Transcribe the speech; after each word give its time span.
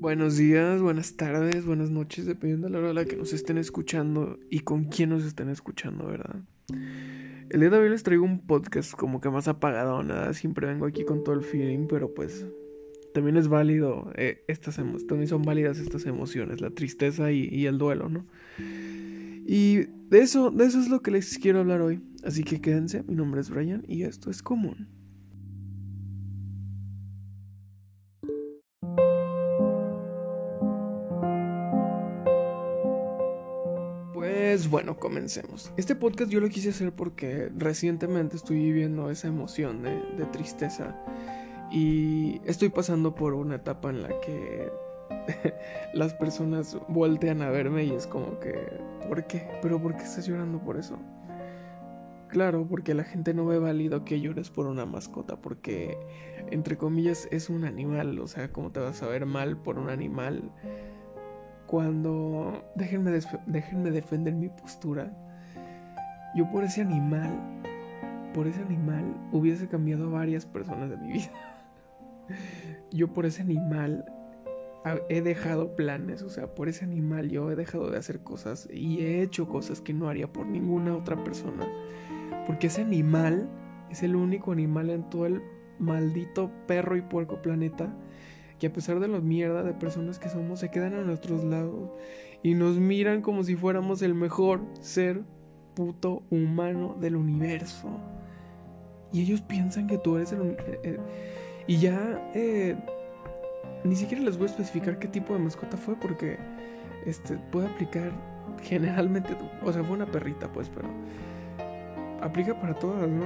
Buenos 0.00 0.38
días, 0.38 0.80
buenas 0.80 1.16
tardes, 1.16 1.66
buenas 1.66 1.90
noches, 1.90 2.24
dependiendo 2.24 2.68
de 2.68 2.72
la 2.72 2.78
hora 2.78 2.88
a 2.88 2.94
la 2.94 3.04
que 3.04 3.16
nos 3.16 3.34
estén 3.34 3.58
escuchando 3.58 4.38
y 4.48 4.60
con 4.60 4.84
quién 4.84 5.10
nos 5.10 5.26
estén 5.26 5.50
escuchando, 5.50 6.06
¿verdad? 6.06 6.36
El 7.50 7.60
día 7.60 7.68
de 7.68 7.76
hoy 7.76 7.90
les 7.90 8.02
traigo 8.02 8.24
un 8.24 8.46
podcast 8.46 8.94
como 8.94 9.20
que 9.20 9.28
más 9.28 9.46
apagado, 9.46 10.02
nada, 10.02 10.32
siempre 10.32 10.66
vengo 10.66 10.86
aquí 10.86 11.04
con 11.04 11.22
todo 11.22 11.34
el 11.34 11.42
feeling, 11.42 11.86
pero 11.86 12.14
pues 12.14 12.46
también 13.12 13.36
es 13.36 13.48
válido, 13.48 14.10
eh, 14.14 14.42
estas 14.48 14.76
también 14.76 15.28
son 15.28 15.42
válidas 15.42 15.78
estas 15.78 16.06
emociones, 16.06 16.62
la 16.62 16.70
tristeza 16.70 17.30
y, 17.30 17.50
y 17.52 17.66
el 17.66 17.76
duelo, 17.76 18.08
¿no? 18.08 18.24
Y 18.58 19.80
de 20.08 20.20
eso, 20.20 20.50
de 20.50 20.64
eso 20.64 20.80
es 20.80 20.88
lo 20.88 21.02
que 21.02 21.10
les 21.10 21.36
quiero 21.36 21.58
hablar 21.58 21.82
hoy, 21.82 22.00
así 22.24 22.42
que 22.42 22.62
quédense, 22.62 23.02
mi 23.02 23.16
nombre 23.16 23.42
es 23.42 23.50
Brian 23.50 23.84
y 23.86 24.04
esto 24.04 24.30
es 24.30 24.42
común. 24.42 24.99
Pues 34.50 34.68
bueno, 34.68 34.96
comencemos. 34.96 35.72
Este 35.76 35.94
podcast 35.94 36.28
yo 36.28 36.40
lo 36.40 36.48
quise 36.48 36.70
hacer 36.70 36.92
porque 36.92 37.52
recientemente 37.56 38.34
estoy 38.34 38.56
viviendo 38.56 39.08
esa 39.08 39.28
emoción 39.28 39.84
de, 39.84 40.26
tristeza 40.32 40.96
y 41.70 42.40
estoy 42.44 42.68
pasando 42.68 43.14
por 43.14 43.34
una 43.34 43.54
etapa 43.54 43.90
en 43.90 44.02
la 44.02 44.08
que 44.20 44.68
las 45.94 46.14
personas 46.14 46.76
voltean 46.88 47.42
a 47.42 47.50
verme 47.50 47.84
y 47.84 47.92
es 47.92 48.08
como 48.08 48.40
que, 48.40 48.58
¿por 49.06 49.24
qué? 49.28 49.48
¿Pero 49.62 49.80
por 49.80 49.96
qué 49.96 50.02
estás 50.02 50.26
llorando 50.26 50.58
por 50.58 50.76
eso? 50.76 50.98
Claro, 52.26 52.66
porque 52.68 52.92
la 52.92 53.04
gente 53.04 53.32
no 53.32 53.46
ve 53.46 53.60
válido 53.60 54.04
que 54.04 54.20
llores 54.20 54.50
por 54.50 54.66
una 54.66 54.84
mascota, 54.84 55.36
porque 55.36 55.96
entre 56.50 56.76
comillas 56.76 57.28
es 57.30 57.50
un 57.50 57.64
animal, 57.64 58.18
o 58.18 58.26
sea, 58.26 58.52
¿cómo 58.52 58.72
te 58.72 58.80
vas 58.80 59.00
a 59.04 59.06
ver 59.06 59.26
mal 59.26 59.58
por 59.58 59.78
un 59.78 59.90
animal? 59.90 60.50
Cuando 61.70 62.64
déjenme, 62.74 63.12
déjenme 63.46 63.92
defender 63.92 64.34
mi 64.34 64.48
postura, 64.48 65.12
yo 66.34 66.50
por 66.50 66.64
ese 66.64 66.80
animal, 66.80 67.30
por 68.34 68.48
ese 68.48 68.60
animal 68.60 69.04
hubiese 69.30 69.68
cambiado 69.68 70.08
a 70.08 70.10
varias 70.10 70.46
personas 70.46 70.90
de 70.90 70.96
mi 70.96 71.12
vida. 71.12 71.30
yo 72.90 73.12
por 73.12 73.24
ese 73.24 73.42
animal 73.42 74.04
he 75.08 75.22
dejado 75.22 75.76
planes, 75.76 76.22
o 76.22 76.28
sea, 76.28 76.56
por 76.56 76.68
ese 76.68 76.84
animal 76.84 77.30
yo 77.30 77.52
he 77.52 77.54
dejado 77.54 77.88
de 77.88 77.98
hacer 77.98 78.24
cosas 78.24 78.68
y 78.72 79.02
he 79.02 79.22
hecho 79.22 79.46
cosas 79.46 79.80
que 79.80 79.94
no 79.94 80.08
haría 80.08 80.26
por 80.32 80.46
ninguna 80.46 80.96
otra 80.96 81.22
persona. 81.22 81.68
Porque 82.48 82.66
ese 82.66 82.82
animal 82.82 83.48
es 83.90 84.02
el 84.02 84.16
único 84.16 84.50
animal 84.50 84.90
en 84.90 85.08
todo 85.08 85.26
el 85.26 85.40
maldito 85.78 86.50
perro 86.66 86.96
y 86.96 87.02
puerco 87.02 87.40
planeta 87.40 87.94
que 88.60 88.68
a 88.68 88.72
pesar 88.72 89.00
de 89.00 89.08
la 89.08 89.20
mierda 89.20 89.64
de 89.64 89.72
personas 89.72 90.18
que 90.18 90.28
somos, 90.28 90.60
se 90.60 90.70
quedan 90.70 90.94
a 90.94 91.00
nuestros 91.00 91.42
lados 91.42 91.90
y 92.42 92.54
nos 92.54 92.76
miran 92.76 93.22
como 93.22 93.42
si 93.42 93.56
fuéramos 93.56 94.02
el 94.02 94.14
mejor 94.14 94.60
ser 94.80 95.22
puto 95.74 96.22
humano 96.30 96.96
del 97.00 97.16
universo. 97.16 97.88
Y 99.12 99.22
ellos 99.22 99.40
piensan 99.40 99.88
que 99.88 99.98
tú 99.98 100.16
eres 100.16 100.32
el... 100.32 100.42
Eh, 100.42 100.80
eh, 100.84 100.98
y 101.66 101.78
ya... 101.78 102.30
Eh, 102.34 102.76
ni 103.82 103.96
siquiera 103.96 104.22
les 104.22 104.36
voy 104.36 104.46
a 104.46 104.50
especificar 104.50 104.98
qué 104.98 105.08
tipo 105.08 105.32
de 105.32 105.40
mascota 105.40 105.76
fue 105.76 105.96
porque 105.96 106.38
este 107.06 107.38
puede 107.50 107.66
aplicar 107.66 108.12
generalmente, 108.62 109.34
o 109.64 109.72
sea, 109.72 109.82
fue 109.82 109.96
una 109.96 110.06
perrita 110.06 110.52
pues, 110.52 110.68
pero 110.68 110.88
aplica 112.20 112.60
para 112.60 112.74
todas, 112.74 113.08
¿no? 113.08 113.24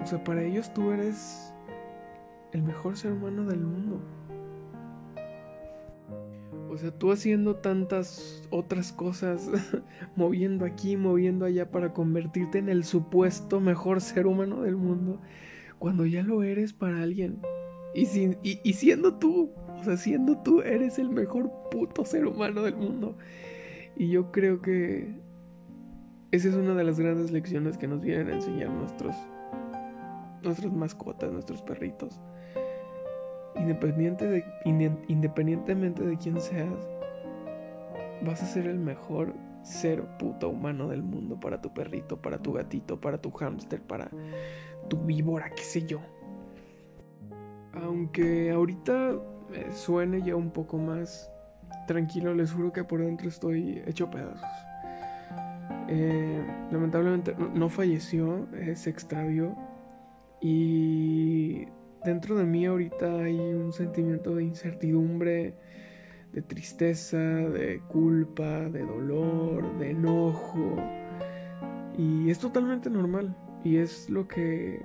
O 0.00 0.06
sea, 0.06 0.22
para 0.22 0.42
ellos 0.44 0.72
tú 0.72 0.92
eres 0.92 1.52
el 2.52 2.62
mejor 2.62 2.96
ser 2.96 3.12
humano 3.12 3.44
del 3.44 3.60
mundo. 3.60 4.00
O 6.72 6.78
sea, 6.78 6.90
tú 6.90 7.12
haciendo 7.12 7.56
tantas 7.56 8.48
otras 8.48 8.94
cosas, 8.94 9.50
moviendo 10.16 10.64
aquí, 10.64 10.96
moviendo 10.96 11.44
allá 11.44 11.70
para 11.70 11.92
convertirte 11.92 12.56
en 12.56 12.70
el 12.70 12.84
supuesto 12.84 13.60
mejor 13.60 14.00
ser 14.00 14.26
humano 14.26 14.62
del 14.62 14.76
mundo, 14.76 15.20
cuando 15.78 16.06
ya 16.06 16.22
lo 16.22 16.42
eres 16.42 16.72
para 16.72 17.02
alguien. 17.02 17.42
Y, 17.94 18.06
y, 18.42 18.72
siendo 18.72 19.18
tú, 19.18 19.50
o 19.78 19.84
sea, 19.84 19.98
siendo 19.98 20.38
tú, 20.38 20.62
eres 20.62 20.98
el 20.98 21.10
mejor 21.10 21.52
puto 21.70 22.06
ser 22.06 22.26
humano 22.26 22.62
del 22.62 22.76
mundo. 22.76 23.18
Y 23.94 24.08
yo 24.08 24.32
creo 24.32 24.62
que 24.62 25.14
esa 26.30 26.48
es 26.48 26.54
una 26.54 26.72
de 26.74 26.84
las 26.84 26.98
grandes 26.98 27.32
lecciones 27.32 27.76
que 27.76 27.86
nos 27.86 28.00
vienen 28.00 28.28
a 28.28 28.36
enseñar 28.36 28.70
nuestros, 28.70 29.14
nuestras 30.42 30.72
mascotas, 30.72 31.30
nuestros 31.30 31.60
perritos. 31.60 32.18
Independiente 33.56 34.26
de, 34.26 34.44
independientemente 35.08 36.02
de 36.02 36.16
quién 36.16 36.40
seas, 36.40 36.88
vas 38.22 38.42
a 38.42 38.46
ser 38.46 38.66
el 38.66 38.78
mejor 38.78 39.34
ser 39.62 40.02
puto 40.18 40.48
humano 40.48 40.88
del 40.88 41.02
mundo 41.02 41.38
para 41.38 41.60
tu 41.60 41.72
perrito, 41.72 42.20
para 42.20 42.38
tu 42.38 42.52
gatito, 42.52 43.00
para 43.00 43.18
tu 43.18 43.30
hámster, 43.30 43.80
para 43.80 44.10
tu 44.88 44.96
víbora, 44.98 45.50
qué 45.50 45.62
sé 45.62 45.84
yo. 45.86 46.00
Aunque 47.74 48.50
ahorita 48.50 49.14
suene 49.70 50.22
ya 50.22 50.36
un 50.36 50.50
poco 50.50 50.78
más 50.78 51.30
tranquilo, 51.86 52.34
les 52.34 52.52
juro 52.52 52.72
que 52.72 52.84
por 52.84 53.00
dentro 53.00 53.28
estoy 53.28 53.82
hecho 53.86 54.10
pedazos. 54.10 54.48
Eh, 55.88 56.44
lamentablemente 56.70 57.34
no 57.54 57.68
falleció, 57.68 58.46
eh, 58.54 58.76
se 58.76 58.94
y 60.40 61.11
dentro 62.04 62.36
de 62.36 62.44
mí 62.44 62.66
ahorita 62.66 63.22
hay 63.22 63.38
un 63.38 63.72
sentimiento 63.72 64.34
de 64.34 64.44
incertidumbre, 64.44 65.54
de 66.32 66.42
tristeza, 66.42 67.18
de 67.18 67.80
culpa, 67.88 68.68
de 68.68 68.84
dolor, 68.84 69.78
de 69.78 69.90
enojo. 69.90 70.76
Y 71.96 72.30
es 72.30 72.38
totalmente 72.38 72.90
normal. 72.90 73.36
Y 73.64 73.76
es 73.76 74.08
lo 74.10 74.26
que 74.26 74.82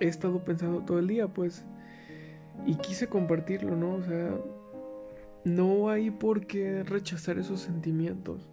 he 0.00 0.06
estado 0.06 0.42
pensando 0.44 0.80
todo 0.84 0.98
el 0.98 1.06
día, 1.06 1.28
pues. 1.28 1.64
Y 2.66 2.76
quise 2.76 3.08
compartirlo, 3.08 3.76
¿no? 3.76 3.94
O 3.94 4.02
sea, 4.02 4.34
no 5.44 5.88
hay 5.88 6.10
por 6.10 6.46
qué 6.46 6.82
rechazar 6.82 7.38
esos 7.38 7.60
sentimientos 7.60 8.50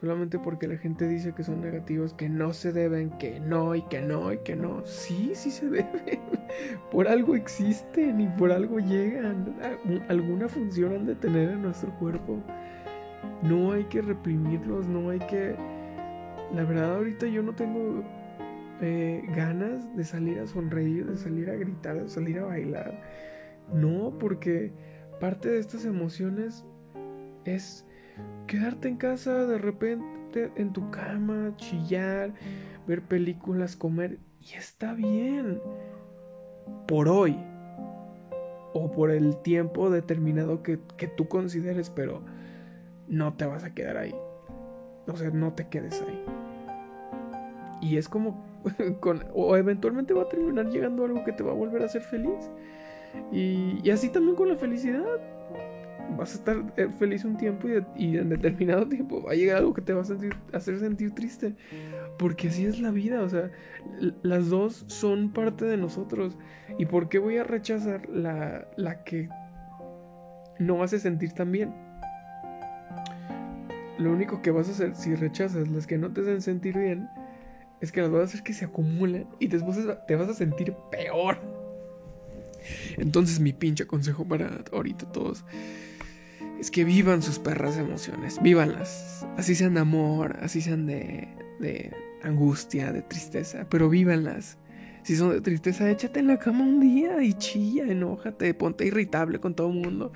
solamente 0.00 0.38
porque 0.38 0.68
la 0.68 0.76
gente 0.76 1.08
dice 1.08 1.32
que 1.34 1.42
son 1.42 1.60
negativos, 1.60 2.14
que 2.14 2.28
no 2.28 2.52
se 2.52 2.72
deben, 2.72 3.10
que 3.18 3.40
no 3.40 3.74
y 3.74 3.82
que 3.82 4.00
no 4.00 4.32
y 4.32 4.38
que 4.38 4.54
no. 4.54 4.84
Sí, 4.86 5.32
sí 5.34 5.50
se 5.50 5.66
deben. 5.70 6.20
por 6.90 7.08
algo 7.08 7.34
existen 7.34 8.20
y 8.20 8.28
por 8.28 8.52
algo 8.52 8.78
llegan. 8.78 9.56
Alguna 10.08 10.48
función 10.48 10.94
han 10.94 11.06
de 11.06 11.14
tener 11.14 11.50
en 11.50 11.62
nuestro 11.62 11.92
cuerpo. 11.98 12.38
No 13.42 13.72
hay 13.72 13.84
que 13.84 14.02
reprimirlos, 14.02 14.86
no 14.86 15.10
hay 15.10 15.18
que... 15.20 15.56
La 16.54 16.64
verdad 16.64 16.96
ahorita 16.96 17.26
yo 17.26 17.42
no 17.42 17.54
tengo 17.54 18.02
eh, 18.80 19.22
ganas 19.34 19.94
de 19.96 20.04
salir 20.04 20.38
a 20.38 20.46
sonreír, 20.46 21.06
de 21.06 21.16
salir 21.16 21.50
a 21.50 21.56
gritar, 21.56 22.00
de 22.00 22.08
salir 22.08 22.38
a 22.38 22.44
bailar. 22.44 23.00
No, 23.72 24.16
porque 24.18 24.72
parte 25.20 25.50
de 25.50 25.58
estas 25.58 25.84
emociones 25.84 26.64
es 27.44 27.84
quedarte 28.46 28.88
en 28.88 28.96
casa 28.96 29.46
de 29.46 29.58
repente 29.58 30.50
en 30.56 30.72
tu 30.72 30.90
cama, 30.90 31.52
chillar, 31.56 32.32
ver 32.86 33.02
películas, 33.02 33.76
comer, 33.76 34.18
y 34.40 34.56
está 34.56 34.94
bien. 34.94 35.60
Por 36.86 37.08
hoy. 37.08 37.36
O 38.74 38.90
por 38.90 39.10
el 39.10 39.36
tiempo 39.38 39.90
determinado 39.90 40.62
que, 40.62 40.76
tú 41.16 41.28
consideres, 41.28 41.90
pero 41.90 42.22
no 43.08 43.34
te 43.34 43.46
vas 43.46 43.64
a 43.64 43.74
quedar 43.74 43.96
ahí. 43.96 44.14
O 45.06 45.16
sea, 45.16 45.30
no 45.30 45.52
te 45.54 45.68
quedes 45.68 46.02
ahí. 46.02 46.24
Y 47.80 47.96
es 47.96 48.08
como 48.08 48.44
con, 49.00 49.24
o 49.34 49.56
eventualmente 49.56 50.12
va 50.12 50.22
a 50.22 50.28
terminar 50.28 50.68
llegando 50.68 51.04
algo 51.04 51.24
que 51.24 51.32
te 51.32 51.42
va 51.42 51.52
a 51.52 51.54
volver 51.54 51.82
a 51.82 51.86
hacer 51.86 52.02
feliz. 52.02 52.50
Y, 53.32 53.78
y 53.82 53.90
así 53.90 54.10
también 54.10 54.36
con 54.36 54.48
la 54.48 54.56
felicidad 54.56 55.04
vas 56.16 56.34
a 56.34 56.38
estar 56.38 56.72
eh, 56.76 56.88
feliz 56.98 57.24
un 57.24 57.36
tiempo 57.36 57.68
y, 57.96 58.16
en 58.16 58.28
determinado 58.28 58.88
tiempo 58.88 59.22
va 59.22 59.32
a 59.32 59.34
llegar 59.34 59.58
algo 59.58 59.74
que 59.74 59.82
te 59.82 59.92
va 59.92 60.02
a 60.02 60.56
hacer 60.56 60.78
sentir 60.78 61.14
triste. 61.14 61.54
Porque 62.18 62.48
así 62.48 62.66
es 62.66 62.80
la 62.80 62.90
vida, 62.90 63.22
o 63.22 63.28
sea, 63.28 63.50
las 64.22 64.48
dos 64.48 64.84
son 64.88 65.32
parte 65.32 65.64
de 65.64 65.76
nosotros. 65.76 66.36
¿Y 66.78 66.86
por 66.86 67.08
qué 67.08 67.18
voy 67.18 67.38
a 67.38 67.44
rechazar 67.44 68.08
la, 68.08 68.68
la 68.76 69.04
que 69.04 69.28
no 70.58 70.82
hace 70.82 70.98
sentir 70.98 71.32
tan 71.32 71.52
bien? 71.52 71.74
Lo 73.98 74.12
único 74.12 74.42
que 74.42 74.50
vas 74.50 74.68
a 74.68 74.72
hacer 74.72 74.94
si 74.94 75.14
rechazas 75.14 75.68
las 75.68 75.86
que 75.86 75.98
no 75.98 76.12
te 76.12 76.20
hacen 76.20 76.40
sentir 76.40 76.78
bien 76.78 77.08
es 77.80 77.92
que 77.92 78.00
las 78.00 78.10
vas 78.10 78.20
a 78.20 78.24
hacer 78.24 78.42
que 78.42 78.52
se 78.52 78.64
acumulen 78.64 79.26
y 79.38 79.48
después 79.48 79.78
te 80.06 80.16
vas 80.16 80.28
a 80.28 80.34
sentir 80.34 80.74
peor. 80.90 81.38
Entonces 82.96 83.40
mi 83.40 83.52
pinche 83.52 83.86
consejo 83.86 84.26
para 84.26 84.64
ahorita 84.72 85.10
todos 85.12 85.44
es 86.58 86.70
que 86.70 86.84
vivan 86.84 87.22
sus 87.22 87.38
perras 87.38 87.76
emociones, 87.76 88.40
vívanlas. 88.42 89.26
Así 89.36 89.54
sean 89.54 89.74
de 89.74 89.80
amor, 89.80 90.38
así 90.42 90.60
sean 90.60 90.86
de, 90.86 91.28
de 91.60 91.92
angustia, 92.22 92.92
de 92.92 93.02
tristeza, 93.02 93.66
pero 93.68 93.88
vívanlas. 93.88 94.58
Si 95.02 95.16
son 95.16 95.30
de 95.30 95.40
tristeza, 95.40 95.90
échate 95.90 96.20
en 96.20 96.26
la 96.26 96.38
cama 96.38 96.64
un 96.64 96.80
día 96.80 97.22
y 97.22 97.32
chilla, 97.34 97.84
enójate, 97.84 98.52
ponte 98.54 98.84
irritable 98.86 99.40
con 99.40 99.54
todo 99.54 99.68
el 99.68 99.80
mundo. 99.80 100.12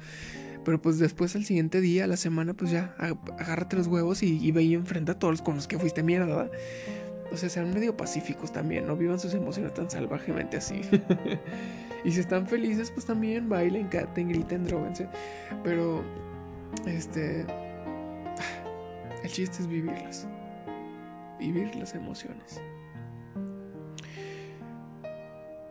Pero 0.64 0.80
pues 0.80 0.98
después 0.98 1.34
al 1.34 1.44
siguiente 1.44 1.80
día, 1.80 2.04
a 2.04 2.06
la 2.06 2.16
semana, 2.16 2.54
pues 2.54 2.70
ya, 2.70 2.94
agárrate 2.98 3.76
los 3.76 3.86
huevos 3.86 4.22
y, 4.22 4.52
ve 4.52 4.62
y 4.62 4.74
enfrenta 4.74 5.12
a 5.12 5.18
todos 5.18 5.32
los 5.32 5.42
con 5.42 5.56
los 5.56 5.66
que 5.66 5.78
fuiste 5.78 6.02
mierda. 6.02 6.50
O 7.32 7.36
sea, 7.36 7.48
sean 7.48 7.72
medio 7.72 7.96
pacíficos 7.96 8.52
también, 8.52 8.86
no 8.86 8.96
vivan 8.96 9.18
sus 9.18 9.34
emociones 9.34 9.72
tan 9.74 9.90
salvajemente 9.90 10.58
así. 10.58 10.82
y 12.04 12.12
si 12.12 12.20
están 12.20 12.46
felices, 12.46 12.90
pues 12.90 13.06
también 13.06 13.48
bailen, 13.48 13.88
canten, 13.88 14.28
griten, 14.28 14.64
droguense. 14.64 15.08
Pero, 15.64 16.02
este... 16.86 17.46
El 19.22 19.30
chiste 19.30 19.62
es 19.62 19.68
vivirlas. 19.68 20.28
Vivir 21.38 21.74
las 21.76 21.94
emociones. 21.94 22.60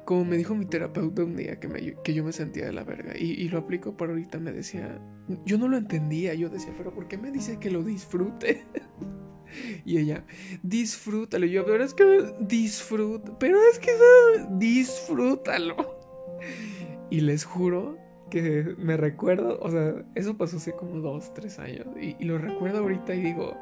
Como 0.06 0.26
me 0.26 0.38
dijo 0.38 0.56
mi 0.56 0.66
terapeuta 0.66 1.24
un 1.24 1.36
día 1.36 1.60
que, 1.60 1.68
me, 1.68 1.96
que 2.04 2.14
yo 2.14 2.24
me 2.24 2.34
sentía 2.34 2.66
de 2.66 2.74
la 2.74 2.84
verga, 2.84 3.14
y, 3.18 3.32
y, 3.32 3.50
lo 3.50 3.60
aplico 3.60 3.96
para 3.96 4.12
ahorita, 4.12 4.40
me 4.40 4.52
decía, 4.52 5.00
yo 5.46 5.58
no 5.58 5.68
lo 5.68 5.78
entendía, 5.78 6.34
yo 6.34 6.50
decía, 6.50 6.74
pero 6.78 6.94
¿por 6.94 7.08
qué 7.08 7.18
me 7.18 7.32
dice 7.32 7.60
que 7.60 7.72
lo 7.72 7.84
disfrute? 7.84 8.66
Y 9.86 9.98
ella, 9.98 10.26
disfrútalo. 10.64 11.46
Yo, 11.46 11.66
pero 11.66 11.84
es 11.84 11.94
que 11.94 12.34
disfruta, 12.40 13.38
pero 13.38 13.58
es 13.72 13.80
que 13.80 13.92
disfrútalo. 14.52 16.00
Y 17.10 17.20
les 17.20 17.44
juro 17.44 17.98
que 18.32 18.74
me 18.80 18.98
recuerdo, 18.98 19.60
o 19.62 19.70
sea, 19.70 19.94
eso 20.16 20.36
pasó 20.36 20.58
hace 20.58 20.72
como 20.72 21.00
dos, 21.00 21.32
tres 21.36 21.60
años. 21.60 21.86
Y, 22.00 22.24
lo 22.26 22.40
recuerdo 22.40 22.80
ahorita 22.80 23.14
y 23.14 23.22
digo, 23.22 23.56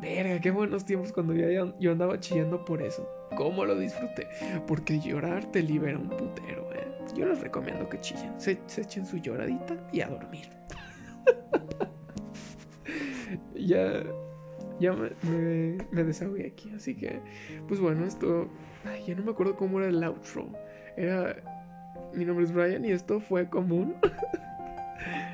verga, 0.00 0.40
qué 0.40 0.50
buenos 0.50 0.86
tiempos 0.86 1.12
cuando 1.12 1.34
yo, 1.34 1.78
yo 1.78 1.92
andaba 1.92 2.18
chillando 2.18 2.64
por 2.64 2.80
eso. 2.80 3.06
¿Cómo 3.36 3.66
lo 3.66 3.78
disfruté? 3.78 4.26
Porque 4.66 4.98
llorar 4.98 5.44
te 5.52 5.62
libera 5.62 5.98
un 5.98 6.08
putero, 6.08 6.72
¿eh? 6.72 6.88
Yo 7.14 7.26
les 7.26 7.40
recomiendo 7.40 7.88
que 7.88 8.00
chillen, 8.00 8.40
se, 8.40 8.58
echen 8.78 9.04
su 9.04 9.18
lloradita 9.18 9.76
y 9.92 10.00
a 10.00 10.08
dormir. 10.08 10.48
ya 13.54 14.02
ya 14.80 14.94
me, 14.94 15.10
me, 15.92 16.04
desahogué 16.04 16.46
aquí. 16.46 16.72
Así 16.74 16.96
que, 16.96 17.20
pues 17.68 17.80
bueno, 17.80 18.06
esto. 18.06 18.48
Ay, 18.84 19.04
ya 19.06 19.14
no 19.14 19.22
me 19.22 19.32
acuerdo 19.32 19.56
cómo 19.56 19.78
era 19.78 19.88
el 19.88 20.02
outro. 20.02 20.48
Era. 20.96 21.59
Mi 22.12 22.24
nombre 22.24 22.44
es 22.44 22.52
Brian 22.52 22.84
y 22.84 22.90
esto 22.90 23.20
fue 23.20 23.48
común. 23.48 23.94